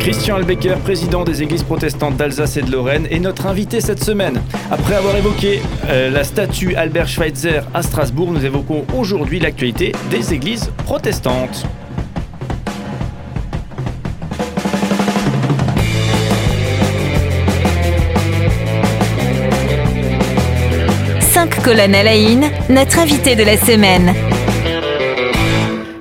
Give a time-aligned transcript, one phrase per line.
[0.00, 4.40] Christian Albecker, président des églises protestantes d'Alsace et de Lorraine, est notre invité cette semaine.
[4.70, 10.32] Après avoir évoqué euh, la statue Albert Schweitzer à Strasbourg, nous évoquons aujourd'hui l'actualité des
[10.32, 11.66] églises protestantes.
[21.20, 24.14] Cinq colonnes à la une, notre invité de la semaine.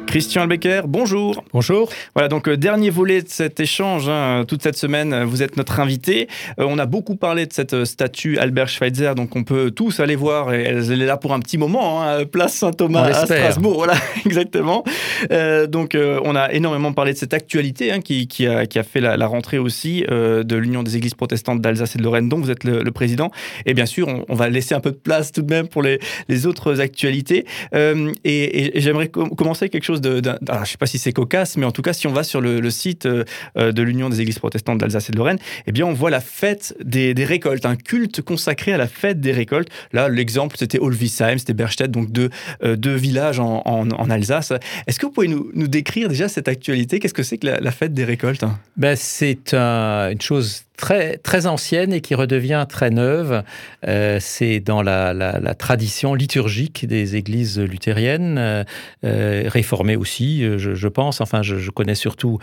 [0.09, 1.43] Christian Albecker, bonjour.
[1.53, 1.87] Bonjour.
[2.15, 4.09] Voilà, donc euh, dernier volet de cet échange.
[4.09, 6.27] hein, toute cette semaine, euh, vous êtes notre invité.
[6.59, 10.15] Euh, on a beaucoup parlé de cette statue Albert Schweitzer, donc on peut tous aller
[10.15, 10.51] voir.
[10.51, 13.25] Et elle, elle est là pour un petit moment, hein, place Saint-Thomas à.
[13.25, 13.75] Strasbourg.
[13.75, 13.93] Voilà,
[14.25, 14.83] exactement.
[15.31, 18.83] Euh, donc on a énormément parlé de cette actualité hein, qui, qui a, qui a
[18.83, 22.39] fait la, la rentrée aussi de l'Union des Églises protestantes d'Alsace et de Lorraine, dont
[22.39, 23.29] vous êtes le, le président.
[23.67, 25.83] Et bien sûr, on, on va laisser un peu de place tout de même pour
[25.83, 27.45] les, les autres actualités.
[27.75, 27.79] Et
[28.23, 31.71] et- et j'aimerais com- commencer quelque chose je sais pas si c'est cocasse, mais en
[31.71, 33.23] tout cas, si on va sur le, site euh,
[33.55, 36.75] de l'Union des Églises protestantes d'Alsace et de Lorraine, eh bien, on voit la fête
[36.83, 39.69] des, récoltes, un culte consacré à la fête des récoltes.
[39.93, 42.29] Là, l'exemple, c'était Olvisheim, c'était Berstedt, donc deux,
[42.63, 44.53] euh, deux villages en, Alsace.
[44.87, 46.99] Est-ce que vous pouvez nous, décrire déjà cette actualité?
[46.99, 48.43] Qu'est-ce que c'est que la, fête des récoltes?
[48.77, 53.43] Ben, c'est un- une chose très, très ancienne et qui redevient très neuve.
[53.85, 55.13] Euh, c'est dans la,
[55.55, 58.63] tradition liturgique des églises luthériennes, euh,
[59.03, 61.21] euh, réformées aussi, je, pense.
[61.21, 62.39] Enfin, je, connais surtout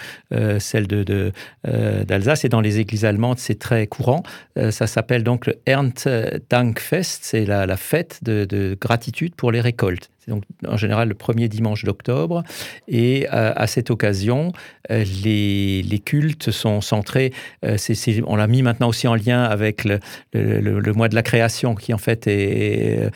[0.58, 4.22] celle d'Alsace et dans les églises allemandes, c'est très courant.
[4.70, 10.10] Ça s'appelle donc le Erntedankfest, c'est la, fête de gratitude pour les récoltes.
[10.28, 12.42] Donc en général le premier dimanche d'octobre.
[12.88, 14.52] Et euh, à cette occasion,
[14.90, 17.32] euh, les, les cultes sont centrés.
[17.64, 17.76] euh,
[18.26, 20.00] on l'a mis maintenant aussi en lien avec le,
[20.32, 23.10] le- mois de la création, qui en fait est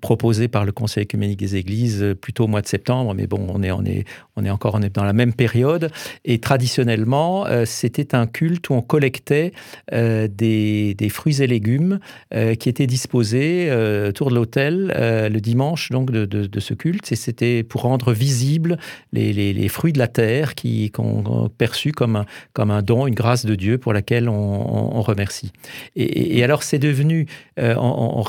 [0.00, 3.14] proposé par le Conseil œcuménique des Églises plutôt au mois de septembre.
[3.14, 4.04] Mais bon, on est, on est,
[4.36, 5.90] on est encore on est dans la même période.
[6.24, 9.52] Et traditionnellement, c'était un culte où on collectait
[9.90, 11.98] des, des fruits et légumes
[12.32, 13.70] qui étaient disposés
[14.08, 17.10] autour de l'autel le dimanche donc de, de- ce culte.
[17.12, 18.78] Et c'était pour rendre visibles
[19.12, 23.44] les, fruits de la terre qui qu'on perçu comme un, comme un don, une grâce
[23.46, 25.50] de Dieu pour laquelle on, remercie.
[25.96, 27.26] Et, alors c'est devenu,
[27.58, 28.22] euh, on,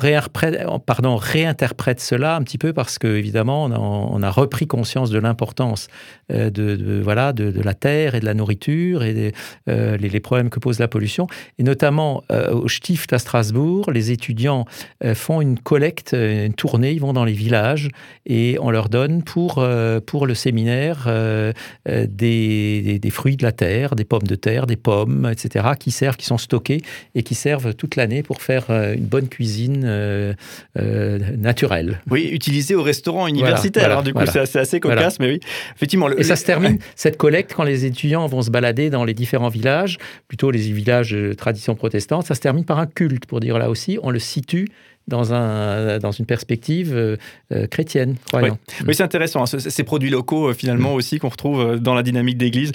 [0.86, 5.20] pardon, on réinterprète cela un petit peu parce que évidemment on a, repris conscience de
[5.20, 5.90] l'importance
[6.32, 9.34] euh, de, voilà de, la terre et de la nourriture et
[9.68, 11.28] euh, les, problèmes que pose la pollution.
[11.60, 14.66] Et notamment au Stift à Strasbourg, les étudiants
[15.14, 17.90] font une collecte, une tournée, ils vont dans les villages
[18.26, 21.54] et on leur donne pour, euh, pour le séminaire euh,
[21.90, 25.70] euh, des, des- des fruits de la terre, des pommes de terre, des pommes, etc.,
[25.80, 26.82] qui servent, qui sont stockés
[27.16, 30.34] et qui servent toute l'année pour faire une bonne cuisine euh,
[30.78, 32.02] euh, naturelle.
[32.10, 33.84] Oui, utilisé au restaurant universitaire.
[33.84, 34.32] voilà, Alors, du coup, voilà.
[34.32, 35.40] c'est assez, assez cocasse, mais oui.
[35.76, 36.08] Effectivement.
[36.08, 39.04] le- Et ça le- se termine, cette collecte, quand les étudiants vont se balader dans
[39.04, 39.98] les différents villages,
[40.28, 43.70] plutôt les villages de tradition protestante, ça se termine par un culte, pour dire là
[43.70, 44.68] aussi, on le situe
[45.08, 47.18] dans, un, dans une perspective euh,
[47.52, 48.60] euh, chrétienne, croyante.
[48.88, 49.42] Oui, c'est intéressant.
[49.44, 52.72] hein, ce- Ces produits locaux, euh, finalement, aussi, qu'on retrouve dans la dynamique d'église.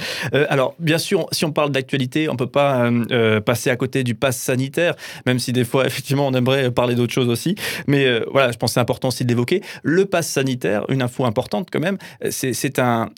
[0.49, 2.91] Alors, bien sûr, si on parle d'actualité, on ne peut pas
[3.45, 4.95] passer à côté du pass sanitaire,
[5.25, 7.55] même si des fois, effectivement, on aimerait parler d'autres choses aussi.
[7.87, 9.63] Mais voilà, je pense que c'est important aussi de l'évoquer.
[9.83, 11.99] Le pass sanitaire, une info importante quand même,
[12.31, 13.11] c'est un,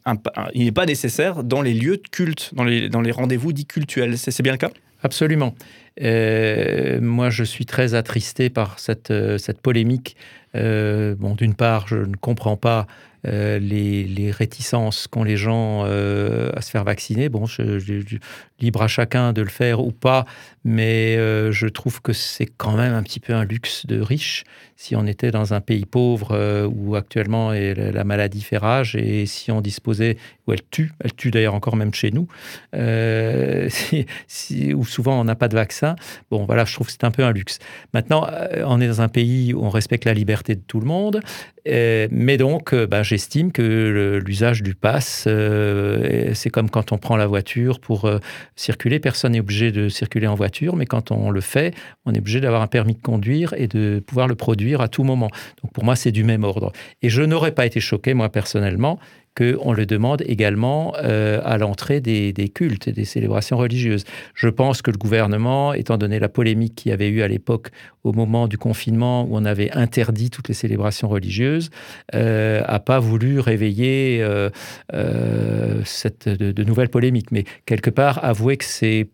[0.54, 3.66] Il n'est pas nécessaire dans les lieux de culte, dans les, dans les rendez-vous dits
[3.66, 4.16] cultuels.
[4.18, 4.70] C'est bien le cas?
[5.02, 5.54] Absolument.
[6.02, 10.16] Euh, moi, je suis très attristé par cette, euh, cette polémique.
[10.54, 12.86] Euh, bon, d'une part, je ne comprends pas
[13.26, 17.28] euh, les, réticences qu'ont les gens euh, à se faire vacciner.
[17.28, 18.18] Bon, je, je-
[18.60, 20.24] libre à chacun de le faire ou pas,
[20.64, 24.42] mais euh, je trouve que c'est quand même un petit peu un luxe de riche.
[24.74, 29.26] Si on était dans un pays pauvre où actuellement la la maladie fait rage et
[29.26, 32.26] si on disposait, où elle tue, elle tue d'ailleurs encore même chez nous,
[34.74, 35.94] où souvent on n'a pas de vaccin,
[36.30, 37.58] bon voilà, je trouve que c'est un peu un luxe.
[37.94, 38.26] Maintenant,
[38.66, 41.20] on est dans un pays où on respecte la liberté de tout le monde,
[41.64, 47.26] mais donc bah, j'estime que l'usage du pass, euh, c'est comme quand on prend la
[47.26, 48.18] voiture pour euh,
[48.54, 51.74] circuler, personne n'est obligé de circuler en voiture, mais quand on le fait,
[52.04, 55.04] on est obligé d'avoir un permis de conduire et de pouvoir le produire à tout
[55.04, 55.30] moment.
[55.62, 56.72] Donc pour moi, c'est du même ordre.
[57.02, 58.98] Et je n'aurais pas été choqué, moi personnellement,
[59.38, 64.04] qu'on le demande également euh, à l'entrée des, cultes et des célébrations religieuses.
[64.34, 67.68] Je pense que le gouvernement, étant donné la polémique qu'il y avait eu à l'époque
[68.02, 71.70] au moment du confinement où on avait interdit toutes les célébrations religieuses,
[72.14, 74.50] euh, a pas voulu réveiller euh,
[74.94, 77.30] euh, cette, de, de nouvelles polémiques.
[77.30, 79.08] Mais quelque part, avouer que c'est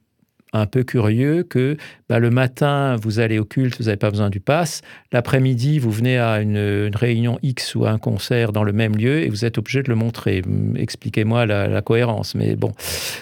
[0.55, 1.77] un peu curieux que
[2.09, 4.83] bah, le matin, vous allez au culte, vous n'avez pas besoin du pass.
[5.13, 9.23] L'après-midi, vous venez à une, réunion X ou à un concert dans le même lieu
[9.23, 10.43] et vous êtes obligé de le montrer.
[10.77, 12.35] Expliquez-moi la, cohérence.
[12.35, 12.73] Mais bon,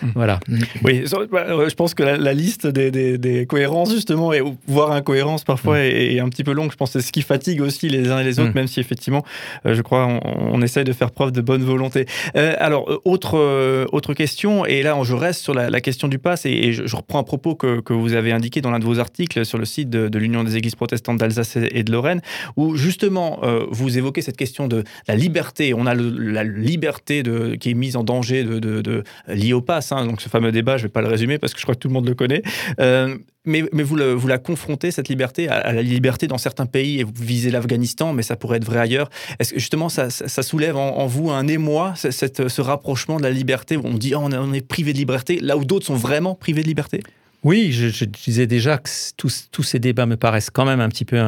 [0.03, 0.09] mmh.
[0.15, 0.41] voilà.
[0.85, 5.83] Oui, bah, je pense que la, liste des, cohérences, justement, et voire incohérences parfois, mmh.
[5.83, 6.71] est, un petit peu longue.
[6.71, 8.55] Je pense que c'est ce qui fatigue aussi les uns et les autres, mmh.
[8.55, 9.25] même si effectivement,
[9.67, 12.07] euh, je crois, on, essaye de faire preuve de bonne volonté.
[12.37, 16.47] Euh, alors, euh, autre, autre question, et là, je reste sur la, question du pass,
[16.47, 19.59] et, je, reprends un propos que, vous avez indiqué dans l'un de vos articles sur
[19.59, 22.21] le site de, l'Union des Églises protestantes d'Alsace et de Lorraine,
[22.57, 25.73] où justement euh, vous évoquez cette question de la liberté.
[25.75, 27.23] On a la liberté
[27.61, 29.93] qui est mise en danger de, de, liée au pass.
[29.93, 30.07] Hein.
[30.07, 31.81] donc ce fameux débat, je ne vais pas le résumer parce que je crois que
[31.81, 32.43] tout le monde le connaît.
[32.81, 37.13] Euh, mais, vous, la confrontez, cette liberté, à, la liberté dans certains pays, et vous
[37.19, 39.11] visez l'Afghanistan, mais ça pourrait être vrai ailleurs.
[39.39, 43.95] Est-ce que justement ça, soulève en, vous un émoi, ce rapprochement de la liberté, on
[43.95, 47.03] dit oh, on est privé de liberté, là où d'autres sont vraiment privés de liberté?
[47.45, 51.19] Oui, je, disais déjà que tous, ces débats me paraissent quand même un petit peu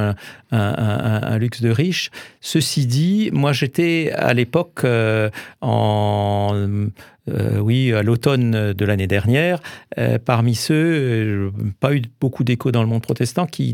[0.52, 2.10] un, luxe de riche.
[2.40, 5.28] Ceci dit, moi j'étais à l'époque euh,
[5.60, 6.88] en
[7.30, 9.60] euh, oui, à l'automne de l'année dernière,
[9.98, 11.50] euh, parmi ceux, euh,
[11.80, 13.72] pas eu beaucoup d'écho dans le monde protestant, qui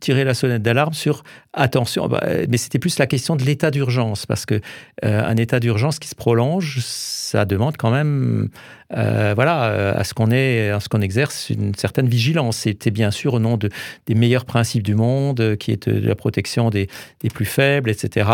[0.00, 4.24] tiraient la sonnette d'alarme sur attention, bah, mais c'était plus la question de l'état d'urgence,
[4.24, 4.60] parce que
[5.02, 8.48] un état d'urgence qui se prolonge, ça demande quand même,
[8.90, 12.58] voilà, à ce qu'on ait, à ce qu'on exerce une certaine vigilance.
[12.58, 13.68] C'était bien sûr au nom de,
[14.06, 16.88] des meilleurs principes du monde, qui est la protection des,
[17.32, 18.28] plus faibles, etc.,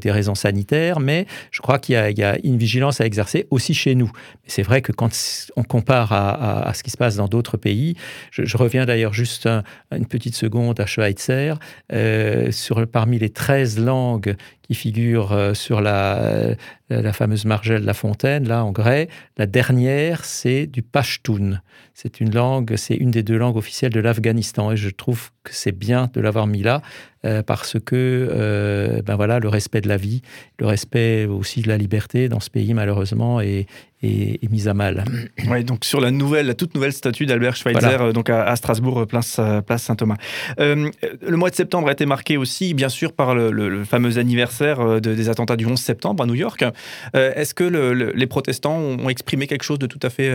[0.00, 3.94] des raisons sanitaires, mais je crois qu'il y, a une vigilance à exercer aussi chez
[3.94, 4.10] nous.
[4.46, 5.10] C'est vrai que quand
[5.56, 7.96] on compare à, ce qui se passe dans d'autres pays,
[8.30, 9.48] je, reviens d'ailleurs juste
[9.90, 11.54] une petite seconde à Schweitzer,
[11.92, 16.54] euh, sur, parmi les 13 langues qui figurent euh, sur la,
[16.88, 21.60] la fameuse Margelle La Fontaine, là en grès, la dernière, c'est du Pashtun.
[21.92, 25.54] C'est une langue, c'est une des deux langues officielles de l'Afghanistan et je trouve que
[25.54, 26.82] c'est bien de l'avoir mis là
[27.24, 30.22] euh, parce que euh, ben voilà, le respect de la vie,
[30.58, 33.66] le respect aussi de la liberté dans ce pays malheureusement est,
[34.04, 35.04] est, mis à mal.
[35.50, 39.06] Oui, donc sur la nouvelle, la toute nouvelle statue d'Albert Schweitzer, euh, donc à, Strasbourg,
[39.06, 40.16] place, place Saint-Thomas.
[40.58, 45.28] le mois de septembre a été marqué aussi, bien sûr, par le, fameux anniversaire des
[45.28, 46.64] attentats du 11 septembre à New York.
[47.12, 50.32] Est-ce que les protestants ont exprimé quelque chose de tout à fait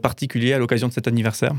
[0.00, 1.52] particulier à l'occasion de cet anniversaire?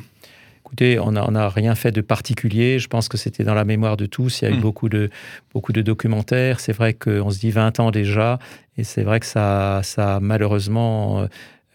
[0.69, 2.77] Écoutez, on n'a rien fait de particulier.
[2.77, 4.41] Je pense que c'était dans la mémoire de tous.
[4.41, 4.61] Il y a eu hmm.
[4.61, 5.09] beaucoup, de,
[5.51, 6.59] beaucoup de documentaires.
[6.59, 8.37] C'est vrai qu'on se dit 20 ans déjà.
[8.77, 11.27] Et c'est vrai que ça, ça a malheureusement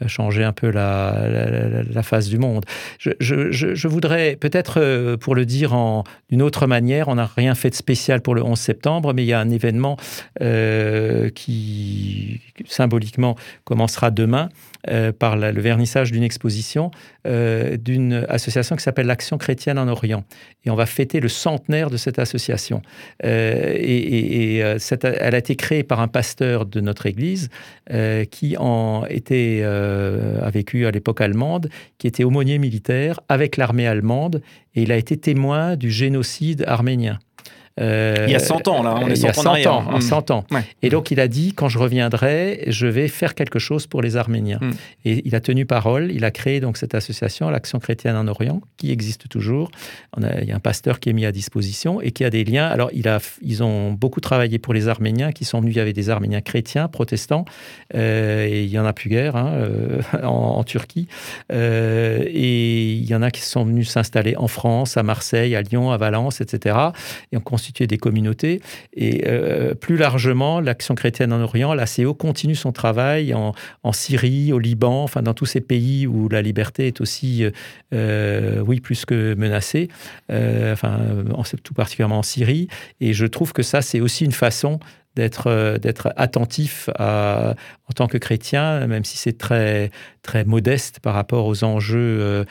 [0.08, 2.64] changé un peu la, la, face du monde.
[2.98, 5.74] Je, voudrais peut-être, euh, pour le dire
[6.30, 9.28] d'une autre manière, on n'a rien fait de spécial pour le 11 septembre, mais il
[9.28, 9.96] y a un événement
[10.40, 14.48] euh, qui symboliquement commencera demain.
[14.90, 16.90] Euh, par le vernissage d'une exposition
[17.24, 20.24] d'une association qui s'appelle l'Action chrétienne en Orient.
[20.66, 22.82] Et on va fêter le centenaire de cette association.
[23.22, 27.48] Et, elle a été créée par un pasteur de notre Église
[28.30, 29.62] qui en était,
[30.42, 31.68] a vécu à l'époque allemande,
[31.98, 34.42] qui était aumônier militaire avec l'armée allemande,
[34.74, 37.18] et il a été témoin du génocide arménien.
[37.80, 39.84] Euh, il y a 100 ans, là, on est 100 il y a 100 ans,
[39.92, 40.46] en 100 ans.
[40.82, 44.16] Et donc, il a dit, quand je reviendrai, je vais faire quelque chose pour les
[44.16, 44.60] Arméniens.
[44.60, 44.70] Mm.
[45.04, 48.60] Et il a tenu parole, il a créé donc cette association, l'Action chrétienne en Orient,
[48.76, 49.70] qui existe toujours.
[50.16, 52.30] On a, il y a un pasteur qui est mis à disposition et qui a
[52.30, 52.66] des liens.
[52.66, 55.80] Alors, il a, ils ont beaucoup travaillé pour les Arméniens qui sont venus, il y
[55.80, 57.44] avait des Arméniens chrétiens, protestants,
[57.94, 61.08] euh, et il y en a plus guère hein, euh, en, Turquie.
[61.50, 65.90] et il y en a qui sont venus s'installer en France, à Marseille, à Lyon,
[65.90, 66.76] à Valence, etc.
[67.32, 68.60] Et on constituer des communautés.
[68.92, 74.52] Et euh, plus largement, l'Action chrétienne en Orient, l'ACO, continue son travail en, en, Syrie,
[74.52, 77.46] au Liban, enfin dans tous ces pays où la liberté est aussi,
[77.94, 79.88] euh, oui, plus que menacée,
[80.30, 80.98] euh, enfin,
[81.62, 82.68] tout particulièrement en Syrie.
[83.00, 84.78] Et je trouve que ça, c'est aussi une façon
[85.16, 87.54] d'être d'être attentif en
[87.94, 89.90] tant que chrétien, même si c'est très
[90.22, 92.44] très modeste par rapport aux enjeux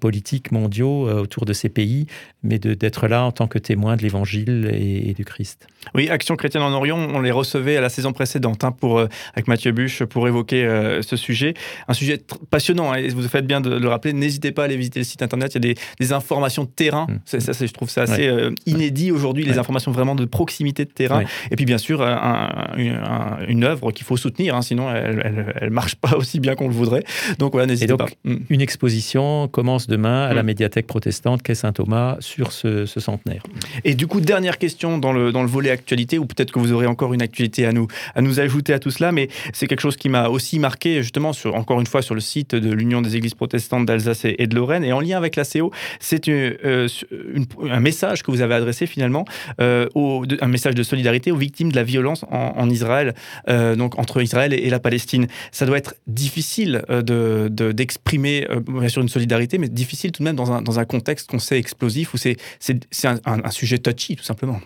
[0.00, 2.06] politiques mondiaux autour de ces pays,
[2.42, 5.66] mais d'être là en tant que témoin de l'Évangile et, du Christ.
[5.94, 9.08] Oui, Action chrétienne en Orient, on les recevait à la saison précédente hein, pour, euh,
[9.34, 11.54] avec Mathieu Buche pour évoquer euh, ce sujet.
[11.88, 14.12] Un sujet passionnant, hein, et vous faites bien de le rappeler.
[14.12, 17.06] N'hésitez pas à aller visiter le site internet, il y a des, informations de terrain.
[17.08, 17.38] Mm.
[17.40, 21.22] Ça, je trouve ça assez euh, inédit aujourd'hui, les informations vraiment de proximité de terrain.
[21.50, 26.16] Et puis bien sûr, une, œuvre qu'il faut soutenir, hein, sinon elle, elle, marche pas
[26.16, 27.04] aussi bien qu'on le voudrait.
[27.38, 28.06] Donc voilà, n'hésitez pas.
[28.24, 28.36] Mm.
[28.48, 30.46] Une exposition commence demain à la mm.
[30.46, 33.42] médiathèque protestante Quai Saint-Thomas sur ce, centenaire?
[33.84, 35.70] Et du coup, dernière question dans le, dans le volet
[36.18, 38.90] ou peut-être que vous aurez encore une actualité à nous, à nous ajouter à tout
[38.90, 42.14] cela, mais c'est quelque chose qui m'a aussi marqué justement sur, encore une fois sur
[42.14, 45.36] le site de l'Union des Églises protestantes d'Alsace et de Lorraine, et en lien avec
[45.36, 45.70] la CO,
[46.00, 46.88] c'est euh,
[47.70, 49.24] un message que vous avez adressé finalement,
[49.60, 49.88] euh,
[50.40, 53.14] un message de solidarité aux victimes de la violence en, Israël,
[53.48, 55.26] euh, donc entre Israël et, la Palestine.
[55.52, 60.36] Ça doit être difficile de, d'exprimer bien sûr une solidarité, mais difficile tout de même
[60.36, 64.60] dans un, contexte qu'on sait explosif où c'est, c'est, un, un sujet touchy tout simplement.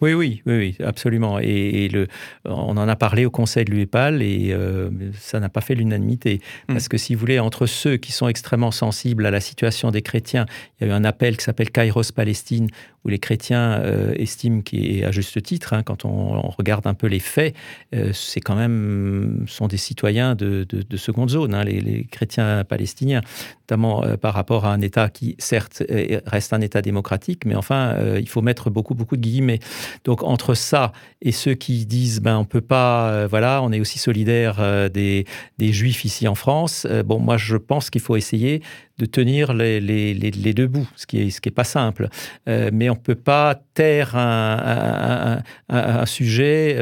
[0.00, 1.38] Oui, oui, oui, absolument.
[1.40, 2.06] Et, le,
[2.44, 6.40] on en a parlé au Conseil de l'UEPAL et euh, ça n'a pas fait l'unanimité.
[6.68, 6.74] Hmm.
[6.74, 10.02] Parce que si vous voulez, entre ceux qui sont extrêmement sensibles à la situation des
[10.02, 10.46] chrétiens,
[10.80, 12.68] il y a eu un appel qui s'appelle Kairos Palestine,
[13.04, 17.06] où les chrétiens euh, estiment, est à juste titre, hein, quand on, regarde un peu
[17.06, 17.54] les faits,
[17.94, 23.20] euh, c'est quand même sont des citoyens de, seconde zone, hein, les, chrétiens palestiniens,
[23.62, 25.82] notamment par rapport à un État qui, certes,
[26.26, 29.60] reste un État démocratique, mais enfin, il faut mettre beaucoup, beaucoup de guillemets.
[30.04, 33.80] Donc entre ça et ceux qui disent ben on peut pas, euh, voilà, on est
[33.80, 35.26] aussi solidaire euh, des,
[35.58, 36.86] des, juifs ici en France.
[36.88, 38.62] Euh, bon, moi je pense qu'il faut essayer
[38.98, 42.08] de tenir les, les, les, deux bouts, ce qui est, ce qui est pas simple.
[42.46, 46.76] mais on peut pas taire un, un, un, sujet,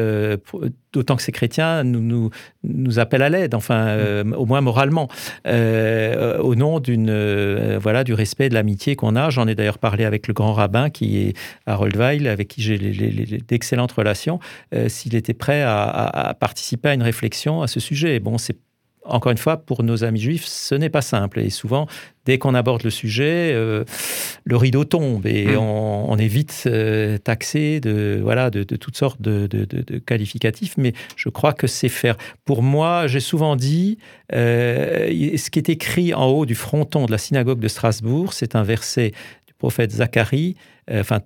[0.92, 2.30] d'autant que ces chrétiens nous, nous,
[2.64, 5.08] nous appellent à l'aide, enfin, au moins moralement,
[5.44, 9.30] au nom d'une, voilà, du respect de l'amitié qu'on a.
[9.30, 12.78] J'en ai d'ailleurs parlé avec le grand rabbin qui est Harold Weil, avec qui j'ai
[13.48, 14.40] d'excellentes relations,
[14.74, 18.20] euh, s'il était prêt à, participer à une réflexion à ce sujet.
[18.20, 18.56] Bon, c'est
[19.08, 21.40] encore une fois, pour nos amis juifs, ce n'est pas simple.
[21.40, 21.86] Et souvent,
[22.24, 23.84] dès qu'on aborde le sujet, euh,
[24.44, 25.58] le rideau tombe et mmh.
[25.58, 29.46] on, est vite euh, taxé de, voilà, de, toutes sortes de,
[30.06, 30.74] qualificatifs.
[30.76, 32.16] Mais je crois que c'est faire.
[32.44, 33.98] Pour moi, j'ai souvent dit,
[34.32, 38.62] ce qui est écrit en haut du fronton de la synagogue de Strasbourg, c'est un
[38.62, 39.12] verset
[39.46, 40.56] du prophète Zacharie,
[40.90, 41.20] enfin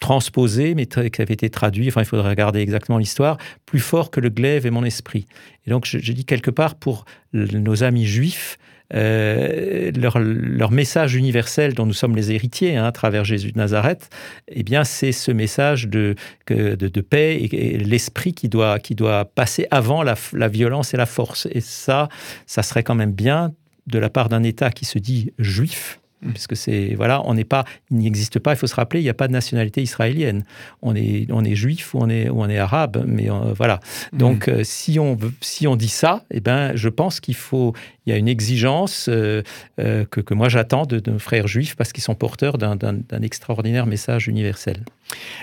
[0.00, 4.18] transposé, mais qui avait été traduit, enfin il faudrait regarder exactement l'histoire, plus fort que
[4.18, 5.26] le glaive et mon esprit.
[5.66, 8.58] Et donc je, dis quelque part pour nos amis juifs,
[8.92, 14.08] euh, leur, message universel dont nous sommes les héritiers hein, à travers Jésus de Nazareth,
[14.48, 16.16] eh bien c'est ce message de,
[16.48, 21.06] de, paix et, l'esprit qui doit, qui doit passer avant la, la violence et la
[21.06, 21.46] force.
[21.52, 22.08] Et ça,
[22.46, 23.52] ça serait quand même bien
[23.86, 26.32] de la part d'un État qui se dit juif, Mm.
[26.32, 28.52] Parce que c'est voilà, on n'est pas, il n'existe pas.
[28.52, 30.44] Il faut se rappeler, il n'y a pas de nationalité israélienne.
[30.82, 33.80] On est, on est juif ou on est, ou on est arabe, mais euh, voilà.
[34.12, 34.18] Mm.
[34.18, 37.74] Donc euh, si on si on dit ça, eh ben, je pense qu'il faut,
[38.10, 39.42] il y a une exigence euh,
[39.76, 44.28] que, que, moi j'attends de, nos frères juifs parce qu'ils sont porteurs d'un extraordinaire message
[44.28, 44.84] universel.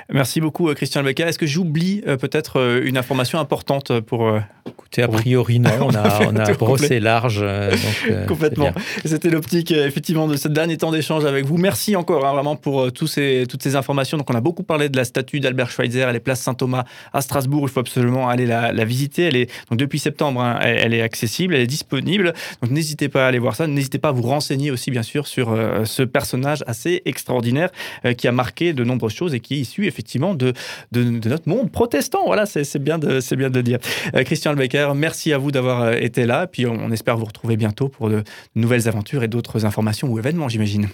[0.10, 1.24] Merci beaucoup, Christian Becker.
[1.24, 6.36] Est-ce que j'oublie peut-être une information importante pour Écoutez, a priori non, on a, on
[6.36, 7.46] a brossé large.
[8.28, 8.72] Complètement.
[9.06, 11.58] C'était l'optique effectivement de cette dernière temps d'échange avec vous.
[11.58, 14.18] Merci encore hein, vraiment pour euh, tous ces, toutes ces informations.
[14.18, 17.22] Donc on a beaucoup parlé de la statue d'Albert Schweitzer, elle est place Saint-Thomas à
[17.22, 17.64] Strasbourg.
[17.64, 19.24] Il faut absolument aller la, visiter.
[19.24, 22.34] Elle est donc depuis septembre, hein, elle, est accessible, elle est disponible.
[22.62, 23.68] Donc n'hésitez pas à aller voir ça.
[23.68, 27.70] N'hésitez pas à vous renseigner aussi bien sûr sur euh, ce personnage assez extraordinaire
[28.06, 30.54] euh, qui a marqué de nombreuses choses et qui est issu effectivement de,
[30.92, 32.26] de, notre monde protestant.
[32.26, 33.80] Voilà, c'est bien de bien de le dire.
[34.26, 36.48] Christian Albecker, merci à vous d'avoir été là.
[36.48, 38.24] Puis on, espère vous retrouver bientôt pour de
[38.56, 40.88] nouvelles aventures et d'autres informations ou événements j'imagine.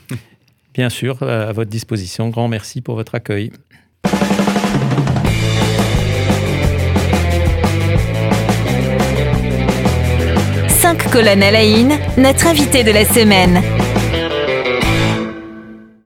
[0.74, 2.30] Bien sûr, euh, à votre disposition.
[2.30, 3.52] Grand merci pour votre accueil.
[11.12, 11.64] Colonnes à la
[12.18, 13.83] notre invité de la semaine.